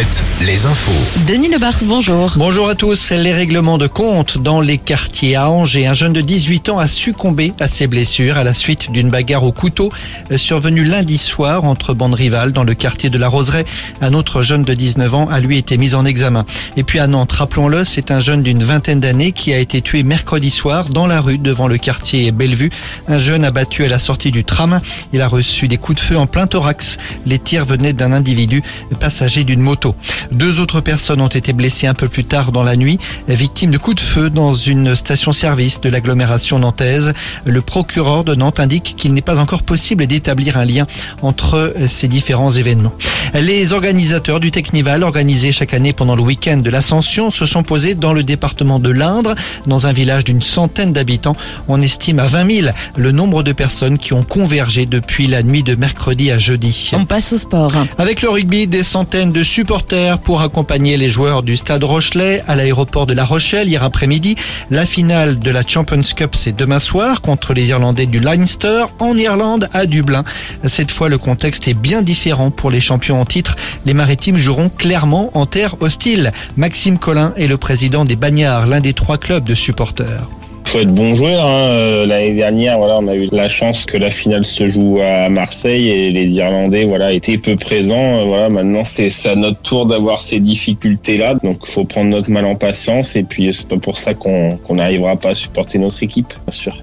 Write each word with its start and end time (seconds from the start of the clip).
Alouette, 0.00 0.24
les 0.46 0.64
infos. 0.64 1.26
Denis 1.28 1.48
Lebars, 1.48 1.84
bonjour. 1.84 2.32
Bonjour 2.36 2.68
à 2.68 2.74
tous. 2.74 3.10
Les 3.10 3.34
règlements 3.34 3.76
de 3.76 3.86
compte 3.86 4.38
dans 4.38 4.62
les 4.62 4.78
quartiers 4.78 5.36
à 5.36 5.50
Angers. 5.50 5.86
Un 5.86 5.92
jeune 5.92 6.14
de 6.14 6.22
18 6.22 6.70
ans 6.70 6.78
a 6.78 6.88
succombé 6.88 7.52
à 7.60 7.68
ses 7.68 7.86
blessures 7.86 8.38
à 8.38 8.44
la 8.44 8.54
suite 8.54 8.90
d'une 8.92 9.10
bagarre 9.10 9.44
au 9.44 9.52
couteau 9.52 9.92
survenue 10.36 10.84
lundi 10.84 11.18
soir 11.18 11.64
entre 11.64 11.92
bandes 11.92 12.14
rivales 12.14 12.52
dans 12.52 12.64
le 12.64 12.72
quartier 12.72 13.10
de 13.10 13.18
la 13.18 13.28
Roseraie. 13.28 13.66
Un 14.00 14.14
autre 14.14 14.42
jeune 14.42 14.62
de 14.62 14.72
19 14.72 15.14
ans 15.14 15.28
a 15.28 15.38
lui 15.38 15.58
été 15.58 15.76
mis 15.76 15.94
en 15.94 16.06
examen. 16.06 16.46
Et 16.78 16.82
puis 16.82 16.98
à 16.98 17.06
Nantes, 17.06 17.32
rappelons-le, 17.32 17.84
c'est 17.84 18.10
un 18.10 18.20
jeune 18.20 18.42
d'une 18.42 18.62
vingtaine 18.62 19.00
d'années 19.00 19.32
qui 19.32 19.52
a 19.52 19.58
été 19.58 19.82
tué 19.82 20.02
mercredi 20.02 20.50
soir 20.50 20.88
dans 20.88 21.06
la 21.06 21.20
rue 21.20 21.38
devant 21.38 21.68
le 21.68 21.76
quartier 21.76 22.32
Bellevue. 22.32 22.70
Un 23.06 23.18
jeune 23.18 23.44
abattu 23.44 23.84
à 23.84 23.88
la 23.88 23.98
sortie 23.98 24.30
du 24.30 24.44
tram. 24.44 24.80
Il 25.12 25.20
a 25.20 25.28
reçu 25.28 25.68
des 25.68 25.76
coups 25.76 26.00
de 26.00 26.06
feu 26.06 26.16
en 26.16 26.26
plein 26.26 26.46
thorax. 26.46 26.96
Les 27.26 27.38
tirs 27.38 27.66
venaient 27.66 27.92
d'un 27.92 28.12
individu 28.12 28.62
passager 28.98 29.44
d'une 29.44 29.60
moto. 29.60 29.89
Deux 30.32 30.60
autres 30.60 30.80
personnes 30.80 31.20
ont 31.20 31.28
été 31.28 31.52
blessées 31.52 31.86
un 31.86 31.94
peu 31.94 32.08
plus 32.08 32.24
tard 32.24 32.52
dans 32.52 32.62
la 32.62 32.76
nuit, 32.76 32.98
victimes 33.28 33.70
de 33.70 33.78
coups 33.78 33.96
de 33.96 34.00
feu 34.00 34.30
dans 34.30 34.54
une 34.54 34.94
station-service 34.94 35.80
de 35.80 35.88
l'agglomération 35.88 36.58
nantaise. 36.58 37.12
Le 37.44 37.62
procureur 37.62 38.24
de 38.24 38.34
Nantes 38.34 38.60
indique 38.60 38.94
qu'il 38.96 39.14
n'est 39.14 39.22
pas 39.22 39.38
encore 39.38 39.62
possible 39.62 40.06
d'établir 40.06 40.56
un 40.56 40.64
lien 40.64 40.86
entre 41.22 41.74
ces 41.88 42.08
différents 42.08 42.52
événements. 42.52 42.94
Les 43.34 43.72
organisateurs 43.72 44.40
du 44.40 44.50
Technival, 44.50 45.04
organisé 45.04 45.52
chaque 45.52 45.72
année 45.72 45.92
pendant 45.92 46.16
le 46.16 46.22
week-end 46.22 46.56
de 46.56 46.68
l'Ascension, 46.68 47.30
se 47.30 47.46
sont 47.46 47.62
posés 47.62 47.94
dans 47.94 48.12
le 48.12 48.24
département 48.24 48.80
de 48.80 48.90
l'Indre, 48.90 49.36
dans 49.68 49.86
un 49.86 49.92
village 49.92 50.24
d'une 50.24 50.42
centaine 50.42 50.92
d'habitants. 50.92 51.36
On 51.68 51.80
estime 51.80 52.18
à 52.18 52.26
20 52.26 52.50
000 52.62 52.68
le 52.96 53.12
nombre 53.12 53.44
de 53.44 53.52
personnes 53.52 53.98
qui 53.98 54.14
ont 54.14 54.24
convergé 54.24 54.84
depuis 54.84 55.28
la 55.28 55.44
nuit 55.44 55.62
de 55.62 55.76
mercredi 55.76 56.32
à 56.32 56.38
jeudi. 56.38 56.90
On 56.92 57.04
passe 57.04 57.32
au 57.32 57.38
sport. 57.38 57.72
Avec 57.98 58.20
le 58.20 58.30
rugby, 58.30 58.66
des 58.66 58.82
centaines 58.82 59.30
de 59.30 59.44
supporters 59.44 60.18
pour 60.18 60.42
accompagner 60.42 60.96
les 60.96 61.08
joueurs 61.08 61.44
du 61.44 61.56
Stade 61.56 61.84
Rochelet 61.84 62.42
à 62.48 62.56
l'aéroport 62.56 63.06
de 63.06 63.14
La 63.14 63.24
Rochelle 63.24 63.68
hier 63.68 63.84
après-midi. 63.84 64.34
La 64.72 64.86
finale 64.86 65.38
de 65.38 65.50
la 65.52 65.64
Champions 65.64 66.02
Cup, 66.16 66.34
c'est 66.34 66.56
demain 66.56 66.80
soir 66.80 67.20
contre 67.20 67.54
les 67.54 67.68
Irlandais 67.68 68.06
du 68.06 68.18
Leinster 68.18 68.86
en 68.98 69.16
Irlande 69.16 69.68
à 69.72 69.86
Dublin. 69.86 70.24
Cette 70.64 70.90
fois, 70.90 71.08
le 71.08 71.18
contexte 71.18 71.68
est 71.68 71.74
bien 71.74 72.02
différent 72.02 72.50
pour 72.50 72.72
les 72.72 72.80
champions 72.80 73.19
titre. 73.24 73.56
Les 73.86 73.94
Maritimes 73.94 74.38
joueront 74.38 74.68
clairement 74.68 75.30
en 75.34 75.46
terre 75.46 75.76
hostile. 75.80 76.32
Maxime 76.56 76.98
Collin 76.98 77.32
est 77.36 77.46
le 77.46 77.56
président 77.56 78.04
des 78.04 78.16
Bagnards, 78.16 78.66
l'un 78.66 78.80
des 78.80 78.92
trois 78.92 79.18
clubs 79.18 79.44
de 79.44 79.54
supporters 79.54 80.28
faut 80.70 80.78
être 80.78 80.94
bon 80.94 81.16
joueur. 81.16 81.44
Hein. 81.44 81.66
Euh, 81.70 82.06
l'année 82.06 82.34
dernière, 82.34 82.78
on 82.78 83.08
a 83.08 83.14
eu 83.16 83.28
la 83.32 83.48
chance 83.48 83.86
que 83.86 83.96
la 83.96 84.10
finale 84.10 84.44
se 84.44 84.68
joue 84.68 85.00
à 85.02 85.28
Marseille 85.28 85.88
et 85.88 86.10
les 86.10 86.30
Irlandais, 86.30 86.86
étaient 87.12 87.38
peu 87.38 87.56
présents. 87.56 88.32
Euh, 88.32 88.48
maintenant 88.48 88.84
c'est 88.84 89.10
à 89.26 89.34
notre 89.34 89.60
tour 89.62 89.86
d'avoir 89.86 90.20
ces 90.20 90.38
difficultés-là. 90.38 91.34
Donc, 91.42 91.66
faut 91.66 91.84
prendre 91.84 92.10
notre 92.10 92.30
mal 92.30 92.44
en 92.44 92.54
patience 92.54 93.16
et 93.16 93.24
puis 93.24 93.52
c'est 93.52 93.66
pas 93.66 93.78
pour 93.78 93.98
ça 93.98 94.14
qu'on 94.14 94.58
n'arrivera 94.70 95.16
pas 95.16 95.30
à 95.30 95.34
supporter 95.34 95.78
notre 95.78 96.02
équipe, 96.04 96.32
bien 96.46 96.52
sûr. 96.52 96.76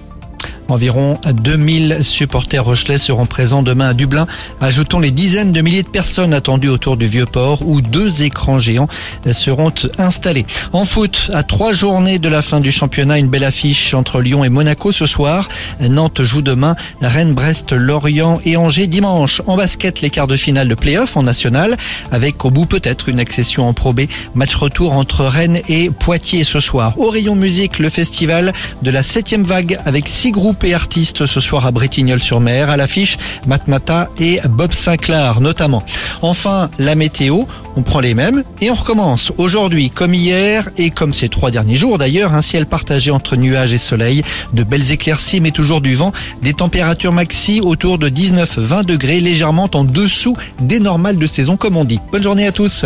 Environ 0.70 1.18
2000 1.26 2.00
supporters 2.04 2.64
rochelais 2.64 2.98
seront 2.98 3.26
présents 3.26 3.64
demain 3.64 3.90
à 3.90 3.94
Dublin. 3.94 4.28
Ajoutons 4.60 5.00
les 5.00 5.12
dizaines 5.12 5.54
de 5.54 5.62
milliers 5.62 5.84
de 5.84 5.88
personnes 5.88 6.34
attendues 6.34 6.70
autour 6.70 6.98
du 6.98 7.06
Vieux-Port 7.06 7.66
où 7.66 7.80
deux 7.80 8.24
écrans 8.24 8.60
géants 8.60 8.90
seront 9.32 9.72
installés. 9.98 10.46
En 10.74 10.84
foot, 10.84 11.32
à 11.34 11.44
trois 11.44 11.72
journées 11.72 12.20
de 12.20 12.28
la 12.28 12.42
fin 12.42 12.60
du 12.60 12.72
championnat, 12.72 13.18
une 13.18 13.30
belle 13.30 13.46
affiche 13.46 13.94
entre 13.94 14.20
Lyon 14.20 14.44
et 14.44 14.50
Monaco 14.50 14.92
ce 14.92 15.06
soir. 15.06 15.48
Nantes 15.80 16.24
joue 16.24 16.42
demain, 16.42 16.76
Rennes, 17.02 17.34
Brest, 17.34 17.72
Lorient 17.72 18.40
et 18.44 18.58
Angers 18.58 18.88
dimanche. 18.88 19.42
En 19.48 19.56
basket, 19.56 20.02
les 20.02 20.10
quarts 20.10 20.28
de 20.28 20.36
finale 20.36 20.68
de 20.68 20.76
play-off 20.76 21.16
en 21.16 21.24
national 21.24 21.78
avec 22.12 22.44
au 22.44 22.52
bout 22.52 22.66
peut-être 22.66 23.08
une 23.08 23.20
accession 23.20 23.68
en 23.68 23.74
Pro 23.74 23.94
B. 23.94 24.02
Match 24.36 24.56
retour 24.56 24.94
entre 24.94 25.24
Rennes 25.26 25.62
et 25.70 25.90
Poitiers 25.92 26.44
ce 26.44 26.60
soir. 26.60 26.94
Au 26.98 27.10
rayon 27.10 27.36
musique, 27.36 27.80
le 27.80 27.90
festival 27.90 28.54
de 28.82 28.92
la 28.92 29.04
septième 29.04 29.44
vague 29.44 29.80
avec 29.86 30.08
six 30.08 30.32
groupes 30.32 30.57
et 30.64 30.74
artistes 30.74 31.26
ce 31.26 31.40
soir 31.40 31.66
à 31.66 31.72
Bretignolles-sur-Mer. 31.72 32.70
À 32.70 32.78
l'affiche, 32.78 33.18
Matmata 33.46 34.10
et 34.20 34.40
Bob 34.50 34.72
Sinclair 34.72 35.42
notamment. 35.42 35.84
Enfin, 36.22 36.70
la 36.80 36.96
météo, 36.96 37.44
on 37.76 37.84
prend 37.84 38.00
les 38.00 38.14
mêmes 38.14 38.44
et 38.62 38.72
on 38.72 38.76
recommence. 38.76 39.32
Aujourd'hui, 39.38 39.90
comme 39.90 40.14
hier 40.14 40.70
et 40.78 40.90
comme 40.90 41.14
ces 41.14 41.30
trois 41.30 41.52
derniers 41.52 41.76
jours 41.76 41.98
d'ailleurs, 41.98 42.34
un 42.34 42.42
ciel 42.42 42.66
partagé 42.66 43.12
entre 43.12 43.36
nuages 43.36 43.74
et 43.74 43.78
soleil, 43.78 44.24
de 44.54 44.64
belles 44.64 44.92
éclaircies 44.92 45.42
mais 45.42 45.52
toujours 45.52 45.82
du 45.82 45.96
vent, 45.96 46.12
des 46.42 46.54
températures 46.54 47.14
maxi 47.14 47.62
autour 47.62 47.98
de 47.98 48.10
19-20 48.10 48.86
degrés, 48.86 49.20
légèrement 49.20 49.70
en 49.74 49.84
dessous 49.84 50.36
des 50.60 50.80
normales 50.80 51.18
de 51.18 51.28
saison 51.28 51.58
comme 51.58 51.78
on 51.78 51.86
dit. 51.86 52.00
Bonne 52.12 52.24
journée 52.24 52.48
à 52.48 52.52
tous. 52.52 52.86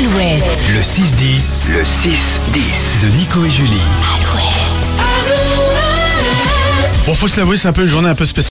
Alouette. 0.00 0.42
Le 0.72 0.80
6-10. 0.80 1.68
Le 1.68 1.82
6-10. 1.82 3.02
De 3.02 3.08
Nico 3.18 3.44
et 3.44 3.50
Julie. 3.50 3.82
Alouette. 4.16 4.80
Bon, 7.04 7.14
faut 7.14 7.28
se 7.28 7.36
l'avouer, 7.38 7.58
c'est 7.58 7.68
un 7.68 7.74
peu 7.74 7.82
une 7.82 7.88
journée 7.88 8.08
un 8.08 8.14
peu 8.14 8.24
spéciale. 8.24 8.48